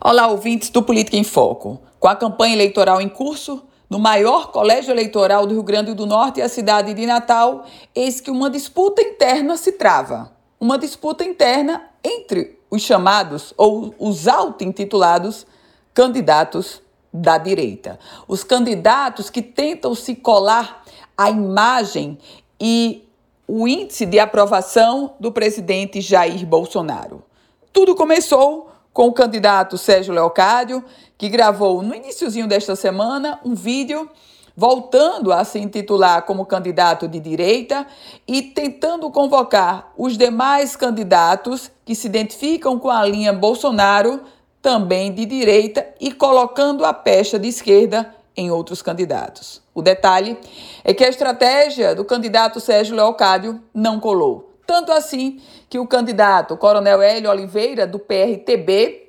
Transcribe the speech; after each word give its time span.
Olá, 0.00 0.26
ouvintes 0.26 0.70
do 0.70 0.82
Política 0.82 1.16
em 1.16 1.24
Foco. 1.24 1.80
Com 2.00 2.08
a 2.08 2.16
campanha 2.16 2.54
eleitoral 2.54 3.00
em 3.00 3.08
curso, 3.08 3.62
no 3.88 3.98
maior 3.98 4.50
colégio 4.50 4.90
eleitoral 4.90 5.46
do 5.46 5.54
Rio 5.54 5.62
Grande 5.62 5.94
do 5.94 6.04
Norte, 6.04 6.42
a 6.42 6.48
cidade 6.48 6.92
de 6.92 7.06
Natal, 7.06 7.64
eis 7.94 8.20
que 8.20 8.30
uma 8.30 8.50
disputa 8.50 9.00
interna 9.00 9.56
se 9.56 9.72
trava. 9.72 10.32
Uma 10.60 10.76
disputa 10.76 11.24
interna 11.24 11.90
entre 12.02 12.58
os 12.68 12.82
chamados 12.82 13.54
ou 13.56 13.94
os 13.98 14.26
auto-intitulados 14.26 15.46
candidatos 15.94 16.82
da 17.12 17.38
direita. 17.38 17.98
Os 18.26 18.42
candidatos 18.42 19.30
que 19.30 19.40
tentam 19.40 19.94
se 19.94 20.16
colar 20.16 20.82
à 21.16 21.30
imagem 21.30 22.18
e 22.60 23.08
o 23.46 23.68
índice 23.68 24.04
de 24.04 24.18
aprovação 24.18 25.14
do 25.20 25.30
presidente 25.30 26.00
Jair 26.00 26.44
Bolsonaro. 26.44 27.22
Tudo 27.72 27.94
começou 27.94 28.73
com 28.94 29.08
o 29.08 29.12
candidato 29.12 29.76
Sérgio 29.76 30.14
Leocádio, 30.14 30.82
que 31.18 31.28
gravou 31.28 31.82
no 31.82 31.94
iníciozinho 31.94 32.46
desta 32.46 32.76
semana 32.76 33.40
um 33.44 33.54
vídeo 33.54 34.08
voltando 34.56 35.32
a 35.32 35.44
se 35.44 35.58
intitular 35.58 36.22
como 36.22 36.46
candidato 36.46 37.08
de 37.08 37.18
direita 37.18 37.84
e 38.26 38.40
tentando 38.40 39.10
convocar 39.10 39.92
os 39.98 40.16
demais 40.16 40.76
candidatos 40.76 41.72
que 41.84 41.92
se 41.92 42.06
identificam 42.06 42.78
com 42.78 42.88
a 42.88 43.04
linha 43.04 43.32
Bolsonaro, 43.32 44.20
também 44.62 45.12
de 45.12 45.26
direita, 45.26 45.84
e 46.00 46.12
colocando 46.12 46.84
a 46.84 46.94
pecha 46.94 47.36
de 47.36 47.48
esquerda 47.48 48.14
em 48.36 48.50
outros 48.50 48.80
candidatos. 48.80 49.60
O 49.74 49.82
detalhe 49.82 50.38
é 50.84 50.94
que 50.94 51.04
a 51.04 51.08
estratégia 51.08 51.96
do 51.96 52.04
candidato 52.04 52.60
Sérgio 52.60 52.94
Leocádio 52.94 53.60
não 53.74 53.98
colou. 53.98 54.53
Tanto 54.66 54.92
assim 54.92 55.40
que 55.68 55.78
o 55.78 55.86
candidato 55.86 56.56
Coronel 56.56 57.02
Hélio 57.02 57.30
Oliveira, 57.30 57.86
do 57.86 57.98
PRTB, 57.98 59.04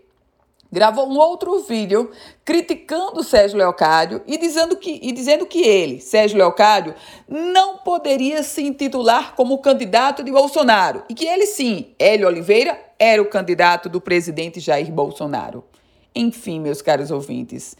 gravou 0.71 1.07
um 1.07 1.17
outro 1.17 1.59
vídeo 1.59 2.11
criticando 2.43 3.23
Sérgio 3.23 3.57
Leocádio 3.57 4.21
e 4.27 4.37
dizendo 4.37 4.75
que, 4.75 4.99
e 5.01 5.11
dizendo 5.13 5.45
que 5.45 5.61
ele, 5.61 6.01
Sérgio 6.01 6.37
Leocádio, 6.37 6.93
não 7.29 7.77
poderia 7.77 8.43
se 8.43 8.61
intitular 8.61 9.35
como 9.35 9.59
candidato 9.59 10.21
de 10.21 10.31
Bolsonaro 10.31 11.03
e 11.07 11.13
que 11.13 11.25
ele 11.25 11.45
sim, 11.45 11.93
Hélio 11.97 12.27
Oliveira, 12.27 12.77
era 12.99 13.21
o 13.21 13.29
candidato 13.29 13.87
do 13.87 14.01
presidente 14.01 14.59
Jair 14.59 14.91
Bolsonaro. 14.91 15.63
Enfim, 16.13 16.59
meus 16.59 16.81
caros 16.81 17.11
ouvintes, 17.11 17.75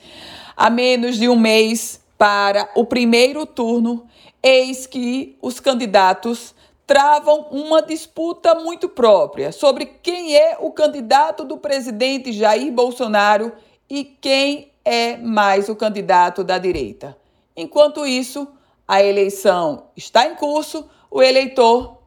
a 0.55 0.69
menos 0.69 1.17
de 1.17 1.27
um 1.27 1.35
mês 1.37 2.01
para 2.17 2.69
o 2.75 2.85
primeiro 2.85 3.45
turno, 3.45 4.05
eis 4.41 4.87
que 4.87 5.37
os 5.41 5.59
candidatos 5.59 6.55
travam 6.86 7.47
uma 7.52 7.81
disputa 7.81 8.53
muito 8.55 8.88
própria 8.88 9.52
sobre 9.52 9.86
quem 9.86 10.36
é 10.36 10.58
o 10.59 10.72
candidato 10.72 11.44
do 11.44 11.58
presidente 11.58 12.31
Jair 12.31 12.72
Bolsonaro 12.72 13.52
e 13.89 14.03
quem 14.03 14.72
é 14.83 15.17
mais 15.17 15.67
o 15.67 15.75
candidato 15.75 16.44
da 16.44 16.58
direita. 16.58 17.17
Enquanto 17.56 18.06
isso, 18.06 18.47
a 18.88 19.02
eleição 19.02 19.88
está 19.95 20.28
em 20.28 20.36
curso, 20.36 20.88
o 21.09 21.23
eleitor 21.23 21.97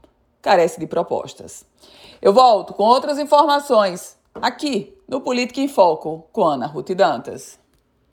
carece 0.40 0.78
de 0.78 0.86
propostas. 0.86 1.64
Eu 2.22 2.32
volto 2.32 2.72
com 2.74 2.84
outras 2.84 3.18
informações 3.18 4.16
aqui 4.34 4.96
no 5.08 5.20
Política 5.20 5.60
em 5.60 5.68
Foco 5.68 6.28
com 6.32 6.44
Ana 6.44 6.66
Ruth 6.66 6.90
Dantas. 6.90 7.58